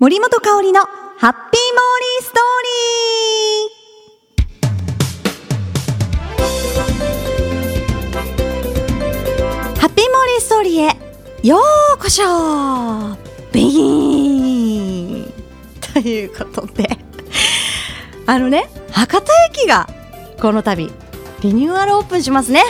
[0.00, 9.80] 森本香里のハッピーモーリーストーリー。
[9.80, 10.96] ハッピーモーリーストーリーへ
[11.42, 12.22] ようこそ
[13.50, 15.32] ビーン。
[15.92, 16.96] ということで。
[18.26, 19.88] あのね博多駅が
[20.40, 20.92] この度
[21.40, 22.62] リニューアルオープンしますね。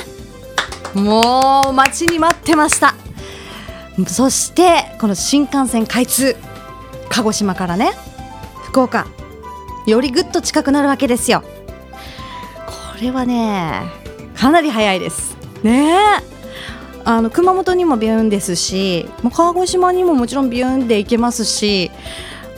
[0.94, 2.94] もう待ちに待ってました。
[4.06, 6.34] そしてこの新幹線開通。
[7.10, 7.92] 鹿児島からね。
[8.64, 9.06] 福岡。
[9.86, 11.42] よりぐっと近くなるわけですよ。
[12.66, 13.82] これはね
[14.34, 15.36] かなり早いです。
[15.62, 15.96] ね。
[17.04, 21.90] あの熊本にもビューンですし鹿児島にももちろんビューンで行けますし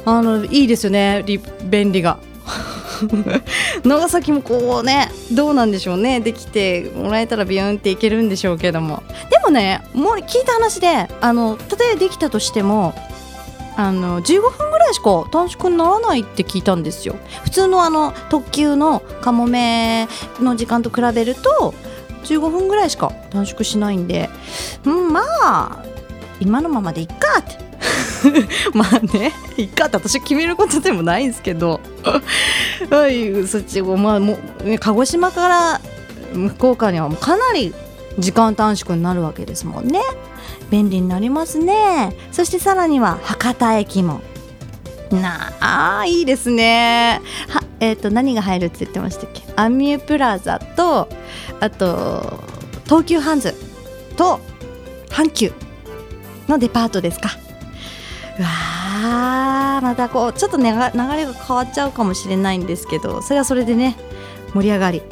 [0.05, 1.24] あのいいですよね
[1.62, 2.19] 便利が。
[3.85, 6.21] 長崎もこうねどうなんでしょうね。
[6.21, 9.05] できてもらえたらビューンっていけるんでしょうけども。
[9.30, 12.93] でもねもう聞いた話であの例えばできたとしても
[13.80, 17.16] あの15分ぐらいしか短縮にならないって聞いたんですよ。
[17.45, 20.07] 普通のあの特急のかもめ
[20.38, 21.74] の時間と比べると
[22.24, 24.29] 15分ぐらいしか短縮しないんで。
[24.85, 25.85] うんまあ
[26.41, 27.59] 今のままでいっかって。
[28.74, 31.80] まあねいっかって私決めることでもないんですけど。
[32.91, 35.80] はいそっちをまあもう鹿児島から
[36.49, 37.74] 福岡にはもうかなり
[38.19, 40.01] 時間短縮になるわけですもんね。
[40.71, 42.15] 便利になりますね。
[42.33, 44.21] そしてさらには博多駅も。
[45.11, 47.21] なあいいですね。
[47.49, 49.43] はえっ、ー、と何が入るって言ってましたっけ？
[49.57, 51.09] アミュープラザと
[51.61, 52.38] あと
[52.85, 53.55] 東急ハンズ。
[54.16, 54.41] と
[55.09, 55.53] 阪急。
[56.49, 57.31] のデパートですか。
[58.38, 63.97] うわーまたこうちょっと、ね、流れが変わっちゃうかもしれないんですけどそれはそれでね
[64.55, 65.03] 盛り上がり。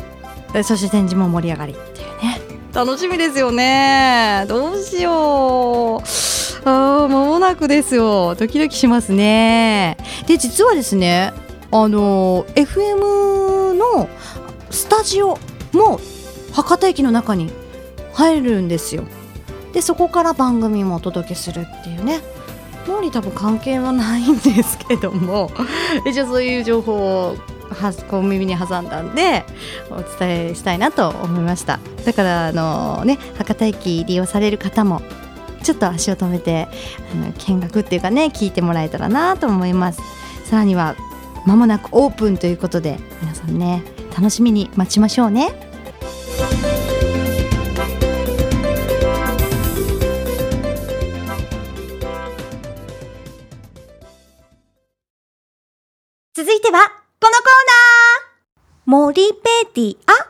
[0.64, 1.76] そして展示も盛り上がり。
[2.78, 4.44] 楽しみですよね。
[4.46, 6.68] どうしよう。
[6.68, 8.36] あ間もなくですよ。
[8.36, 9.96] ドキドキしますね。
[10.28, 11.32] で実はですね
[11.72, 14.08] あの FM の
[14.70, 15.40] スタジオ
[15.72, 15.98] も
[16.52, 17.50] 博多駅の中に
[18.12, 19.02] 入るんですよ。
[19.72, 22.20] でそこから番組もお届けするっていうね。
[22.86, 25.50] 脳に多分関係はないんですけども。
[26.06, 27.36] 一応そういう情報を
[27.70, 29.44] はこう耳に挟んだんで
[29.90, 31.80] お伝えしたいなと思いました。
[32.04, 35.02] だからあのね博多駅利用される方も
[35.62, 36.68] ちょっと足を止めて
[37.12, 40.00] あの見学っていうかね聞いてもらえたらなと思います。
[40.44, 40.96] さらには
[41.46, 43.82] 間もなくオープンということで皆さんね
[44.16, 45.67] 楽しみに待ちましょうね。
[59.18, 59.96] リペディ。
[60.06, 60.27] ア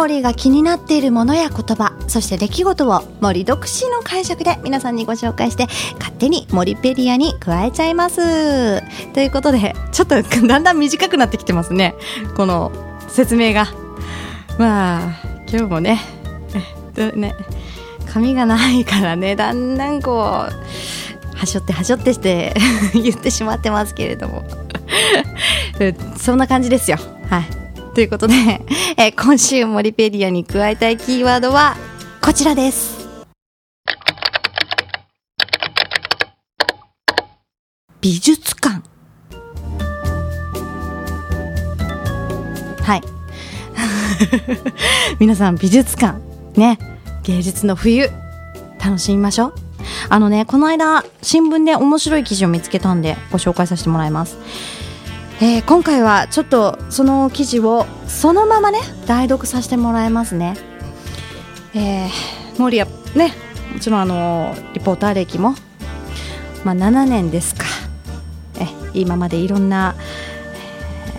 [0.00, 5.66] モーリーが気になっているものや言葉、そして出来事を森独自の解釈で皆さんにご紹介して
[5.98, 8.80] 勝手に森ペディアに加えちゃいます。
[9.12, 11.94] ということで、ちょっとだんだん短くなってきてますね。
[12.34, 12.72] この
[13.08, 13.66] 説明が。
[14.58, 16.00] まあ、今日もね、
[17.14, 17.34] ね、
[18.10, 20.50] 髪がないからね、だんだんこう、は
[21.44, 22.54] しょってはしょってして
[22.94, 24.44] 言ってしまってますけれども。
[26.16, 26.96] そんな感じですよ。
[27.28, 27.59] はい。
[27.94, 28.34] ということで、
[28.96, 31.76] えー、今週モリペディアに加えたいキーワードは
[32.20, 33.00] こちらです。
[38.00, 38.80] 美術館。
[42.82, 43.02] はい。
[45.18, 46.18] 皆さん美術館、
[46.56, 46.78] ね、
[47.24, 48.10] 芸術の冬、
[48.82, 49.54] 楽しみましょう。
[50.08, 54.38] あのね、この間、新聞で面白い記事を見つけたんで、ご紹介させてもらいます。
[55.42, 60.54] えー、今回はちょっとその記事をそのままね代読させてもらいますね。
[61.74, 63.32] えー、森谷ね
[63.72, 65.54] もちろんあのリポーター歴も、
[66.62, 67.64] まあ、7年ですか。
[68.60, 69.94] え今までいろんな、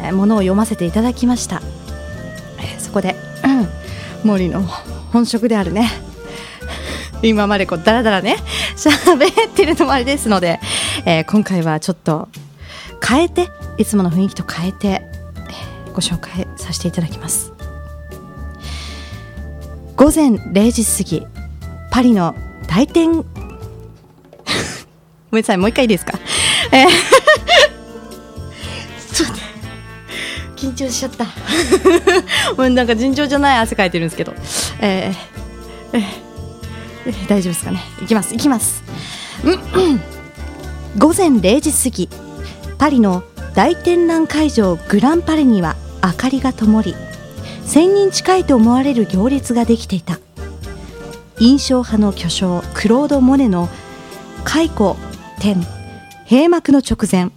[0.04, 1.60] えー、ものを読ませていただきました、
[2.60, 5.90] えー、そこで、うん、森の本職であるね。
[7.24, 8.38] 今までこうだらだらね
[8.76, 10.60] 喋ってるのもあれですので、
[11.06, 12.30] えー、今回はちょっと
[13.04, 13.50] 変えて
[13.82, 15.02] いつもの雰囲気と変えて
[15.94, 17.52] ご紹介させていただきます。
[19.96, 21.26] 午前0時過ぎ
[21.92, 22.36] パリの
[22.68, 23.24] 大店 ご
[25.32, 26.14] めんなさいもう一回いいですか？
[26.72, 26.90] えー
[29.14, 29.36] ちょっと
[30.56, 31.26] 緊張しちゃった。
[32.58, 34.34] もうなんか尋常じゃない汗かいてるんですけど。
[34.80, 37.82] えー、えー、大丈夫ですかね？
[38.02, 38.82] いきますいきます。
[40.98, 42.10] 午前0時過ぎ
[42.78, 46.96] パリの大展覧会場グランパレには明かりが灯り
[47.66, 50.20] 1000人近いと思われる行列ができていた。
[51.40, 53.68] 印象派の巨匠クロード・モネの
[54.44, 54.96] 「解雇
[55.40, 55.66] 天
[56.30, 57.32] 閉幕の直前。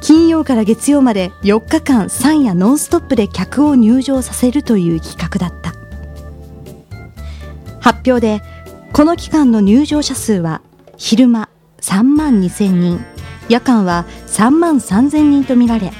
[0.00, 5.74] 金曜から月曜まで4日間3夜ノンストップで客を入場させるという企画だった。
[7.80, 8.42] 発表で
[8.92, 10.62] この期間の入場者数は
[10.96, 11.48] 昼間
[11.80, 13.04] 3万2000人。
[13.50, 15.92] 夜間は3万3000人とみられ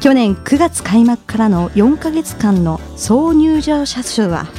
[0.00, 4.46] 去年9月開幕からの4ヶ月間の総入場者数は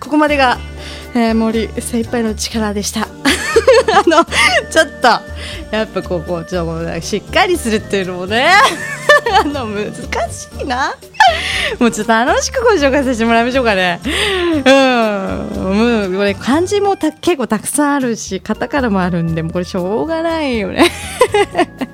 [0.00, 0.58] ここまでが、
[1.14, 3.06] えー、森精一杯の力でした。
[3.06, 5.06] あのちょっと
[5.70, 8.50] やっぱここちょっとしっかりするっていうのもね
[9.40, 10.92] あの難しいな。
[11.78, 14.00] もうちょっと楽しくご紹介させてもらいましょうかね。
[14.04, 14.10] うん。
[16.08, 20.90] もうこれ漢字もた結構たくさんあるしカタカナもあるんでもうこれしょうがないよね。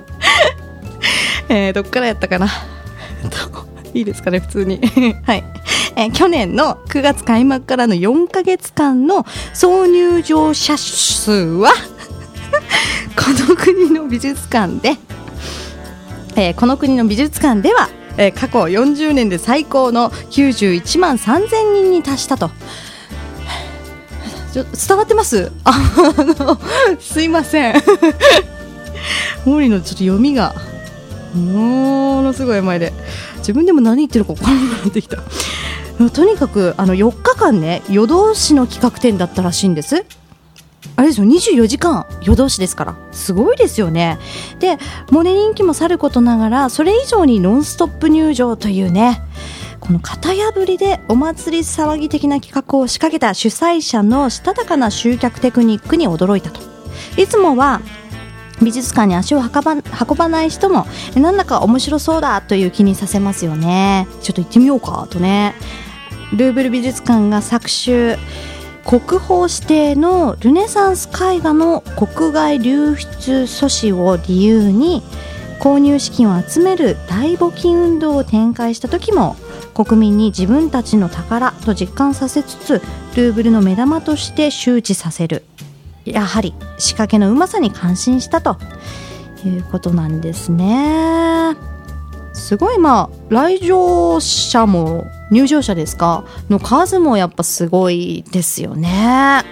[1.49, 2.47] えー、どっからやったかな？
[3.93, 4.81] いいですかね普通に。
[5.25, 5.43] はい。
[5.95, 11.71] えー、去年の9月開幕からの4か月間の総入場者数は
[13.15, 14.95] この国の美術館で、
[16.35, 22.51] えー、この国の美術館では、え、過去40年で最高の91万3000人に達したと。
[24.53, 25.51] 伝わってます？
[25.63, 25.73] あ
[26.05, 26.59] の
[26.99, 27.75] すいません。
[29.45, 30.53] 森のちょっと読みが
[31.33, 32.93] ものすごい前で。
[33.39, 35.17] 自分でも何言ってるか分からなくなってきた。
[36.13, 40.05] とにかくあの4日間ね夜通しの企画展だったらしいんです。
[40.95, 42.05] あれですよ24時間。
[42.21, 42.95] 夜通しですから。
[43.11, 44.19] すごいですよね。
[44.59, 44.77] で
[45.11, 49.21] モネ人気もさることながらそれ以上にノンストップ入場というね
[49.79, 56.61] この型破りでお祭り騒ぎ的な企画を仕掛けた主催者のしたたかな集客テクニックに驚いたと。
[57.17, 57.81] いつもは
[58.61, 64.07] 美術館に足を運ば運ばない人もなんだか面白そうだという気にさせますよね。
[64.21, 65.55] ちょっと行ってみようかとね。
[66.33, 68.15] ルーブル美術館が作集
[68.85, 75.01] 国宝指定のルネサンス絵画の国外流出阻止を理由に
[75.59, 79.35] 購入資金を集める大募金運動を展開した時も
[79.73, 82.81] 国民に自分たちの宝と実感させつつ
[83.15, 85.43] ルーブルの目玉として周知させる。
[86.05, 88.57] やはり仕掛けのうまさに感心したと
[89.45, 91.72] いうことなんですね。
[92.43, 99.43] すごいまあ来場者も入場者ですかの数もやっぱすごいですよね。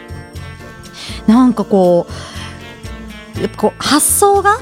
[1.25, 2.05] なんかこ
[3.37, 4.57] うやっぱこう発想が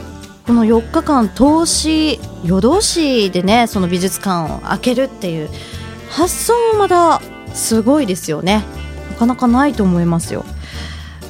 [0.45, 5.49] この4日間投資夜通しでねその美術館を開けるっていう
[6.11, 7.21] 発想もまた
[7.55, 8.63] すごいですよね。
[9.09, 10.45] なかなかないと思いますよ。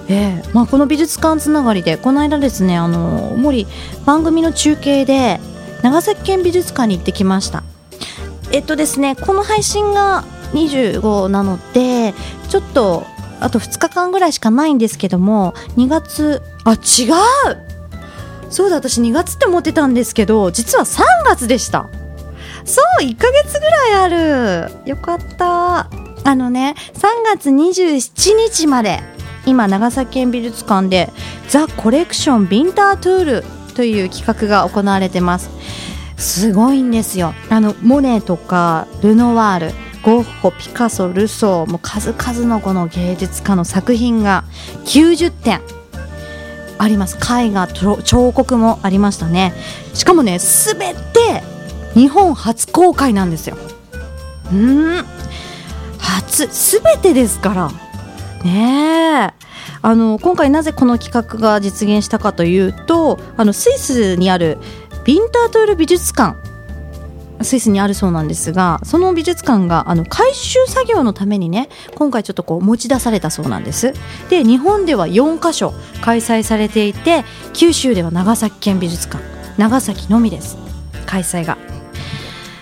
[0.10, 3.68] えーまあ、この美術館つながりでこの間ですねあの森
[4.06, 5.40] 番組の中継で
[5.82, 7.64] 長崎県美術館に行ってきました。
[8.52, 10.24] えっとですねこの配信が
[10.54, 12.14] 25なので
[12.50, 13.06] ちょっと
[13.40, 16.80] あと2日間ぐらいしかないんですけども2月あ違う！
[18.50, 21.88] そうだ私2月って思ってたんですけど実は3月でした。
[22.66, 24.08] そう1ヶ月ぐらいあ
[24.68, 24.72] る。
[24.86, 25.90] よかった。
[26.26, 29.00] あのね3月27日まで
[29.46, 31.10] 今長崎県美術館で
[31.48, 33.44] ザ・コレクション・ビンター・トゥール
[33.80, 35.50] という企画が行われてます。
[36.18, 37.34] すごいんですよ。
[37.50, 39.72] あのモネとかルノワール
[40.04, 44.44] ゴッホピカソルソーも数々のこの芸術家の作品が
[44.84, 45.62] 90点
[46.78, 47.16] あります。
[47.16, 49.54] 絵画彫刻もありましたね。
[49.94, 51.42] しかもねすべて
[51.94, 53.56] 日本初公開なんですよ。
[54.52, 55.06] うん。
[55.98, 56.54] 初。
[56.54, 57.72] すべてですから。
[58.44, 59.49] ねえ。
[59.82, 64.58] あの今回なぜこの企画が実現したかというとあのスイスにある
[65.06, 66.38] ビンタートゥール美術館。
[67.42, 73.94] スイスにあるそうなんですがその美術館があの回収作業のためにね今回ちょっとこう持ち出されたそうなんです。
[74.30, 79.24] で日本では4カ所開催されていて九州では長崎県美術館
[79.58, 80.58] 長崎のみです。
[81.06, 81.58] 開催が。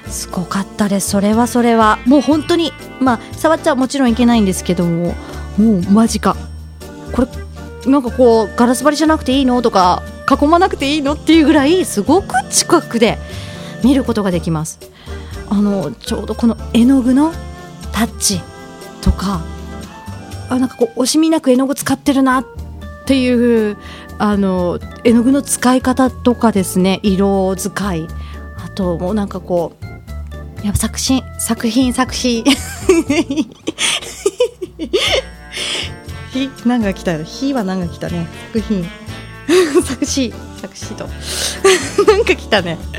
[0.08, 1.10] すごかったです。
[1.10, 2.00] それはそれは。
[2.06, 5.16] もう本当にまあ触っちゃもちろんいけないんですけども
[5.58, 6.47] もう間近。
[7.12, 7.28] これ
[7.92, 13.18] なんかこうガラス張りじゃなくていいのとか囲まなくていいのっていうぐらいすごく近くで
[13.84, 14.80] 見ることができます。
[15.50, 17.32] あのちょうどこの絵の具の
[17.94, 18.42] タッチ
[19.02, 19.42] とか
[20.50, 22.46] あなんかこう惜しみなく絵の具使ってるなっ
[23.06, 23.78] ていう
[24.18, 28.08] あの絵の具の使い方とかですね色使い。
[28.58, 32.44] あともうなんかこうやっぱ作品作品作品
[36.38, 37.14] ひ何が来た。
[37.14, 38.10] よひは何が来た。
[38.10, 38.86] ね作品。
[39.84, 40.34] 作詞。
[40.62, 41.08] 作詞と。
[42.08, 42.78] なんか来たね。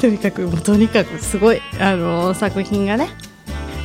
[0.00, 3.10] とにかくもうとにかくすごいあの作品がね。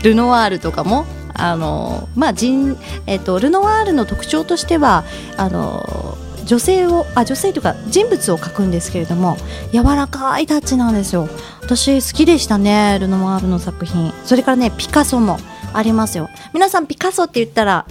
[0.03, 5.03] ルノワールとかもあのまあ人えっ、とルノワールの特徴としては
[5.37, 9.37] あの女性をあ女性というか人物を描くんですけれども
[9.73, 11.29] 柔らかいタッチなんですよ。
[11.61, 14.13] 私好きでしたねルノワールの作品。
[14.23, 15.39] それからねピカソも。
[15.73, 16.29] ありますよ。
[16.53, 17.85] 皆さんピカソって言ったら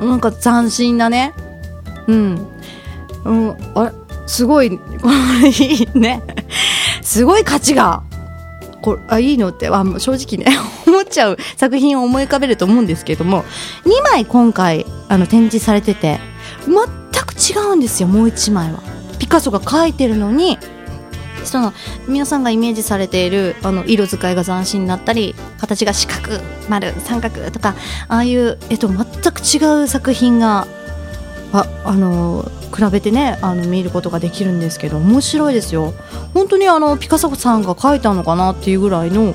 [0.00, 1.32] なんか斬新なね。
[2.06, 2.48] うん、
[3.24, 3.92] うん、あれ
[4.26, 4.78] すごいこ
[5.42, 6.22] れいいね。
[7.02, 8.02] すごい価値が
[8.82, 13.44] これあいいのってあ正直ね 思っちゃう作品を思い浮かべると思うんですけれども
[13.84, 16.20] 2枚今回あの展示されてて
[16.66, 16.76] 全
[17.24, 18.80] く違うんですよもう1枚は。
[19.18, 20.58] ピカソが描いてるのに
[21.46, 21.72] その
[22.08, 27.74] 皆さんがイメージされているあの色使いが斬新になったり形が四角丸三角とか
[28.08, 30.66] ああいう、えっと、全く違う作品が
[31.52, 35.94] ああの比べてねあの見ることができるんですけど面白いですよ。
[36.34, 39.34] 本当にあのピカソさんが描いたのかなっていうぐらいの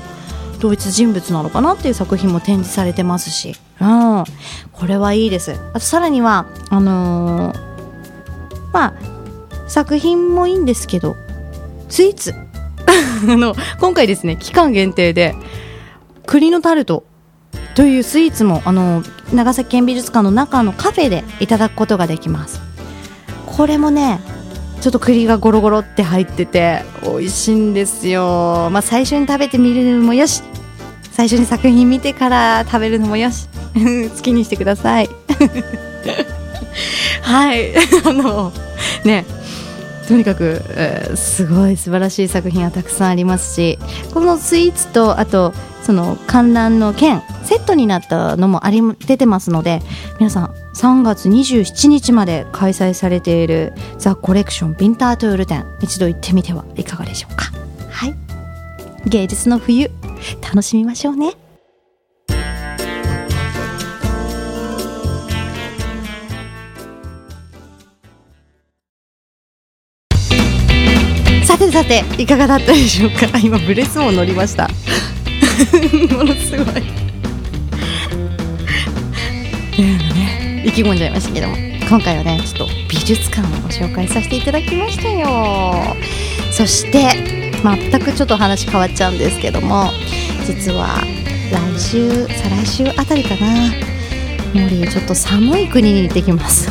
[0.60, 4.24] 同一人物なのかなっていう作品も展示されてますし、うん、
[4.72, 5.58] これはいいです。
[5.72, 7.72] あとさらにはあのー
[8.72, 11.16] まあ作品もいいんですけど
[11.92, 12.34] スイーツ。
[13.22, 15.36] の今回ですね期間限定で
[16.26, 17.04] 栗のタルト
[17.74, 22.62] というスイーツもあの長崎県美術館の中のカフェでいただくことができます。
[23.44, 24.20] これもね
[24.80, 28.70] ちょっと栗がゴロゴロって入ってて美味しいんですよ。
[28.72, 30.42] まあ最初に食べてみるのもよし。
[31.12, 33.48] 最初に作品見てから食べるのもよし。
[34.16, 35.10] 好きにしてください。
[37.20, 37.76] はい。
[38.06, 38.50] あの
[39.04, 39.26] ね
[40.08, 43.78] とにかく、えーすごい素晴らしい作品はたくさんありますし
[44.12, 49.80] このスイーツとあとその観覧の券セットになったのもあり出てますので
[50.18, 57.46] 皆さん3月27日まで開催されているザ・コレクションビンタートゥール展一度行ってみてはいかがでしょうか。
[57.90, 58.14] はい。
[59.06, 59.90] 芸術の冬
[60.40, 61.34] 楽しみましょうね。
[71.72, 73.26] さていかがだったでしょうか？
[73.42, 74.68] 今ブレスも乗りました。
[76.16, 76.82] ものすごい。
[79.82, 81.56] ね意気込んじゃいましたけども。
[81.88, 85.96] 今回はねちょっと美術館をご紹介させていただきましたよ。
[86.50, 89.90] そして全くちょっと話変わっちゃうんですけども
[90.46, 91.02] 実は
[91.50, 93.66] 来週再来週あたりかな。
[93.66, 96.68] よりちょっと寒い国に行ってきます。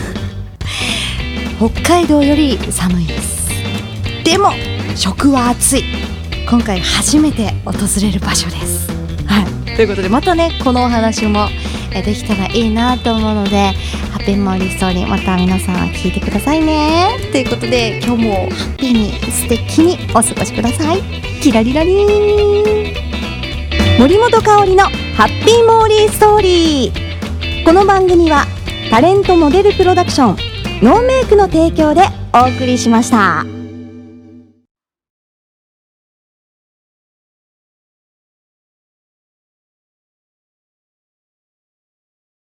[1.58, 3.50] 北海道より寒いです。
[4.24, 4.54] でも
[4.96, 5.84] 食は暑い。
[6.50, 8.90] 今回初めて訪れる場所です。
[9.26, 11.48] はい、ということでまたねこのお話も
[11.94, 13.74] えできたらいいなと思うので
[14.12, 17.18] ハッピーモーリーストーリーまた皆さん聞いてくださいね。
[17.32, 21.02] ということで今日もハッピーに素敵にお過ごしください。
[21.42, 23.98] キラリラリー。
[23.98, 24.84] ン森本香里の
[25.16, 27.66] ハッピーモーリーストーリー。
[27.66, 28.46] この番組は
[28.90, 30.38] タレントモデルプロダクション
[30.82, 32.02] ノーメイクの提供で
[32.34, 33.51] お送りしました。